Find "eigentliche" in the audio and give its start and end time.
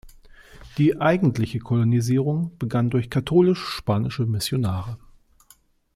0.99-1.59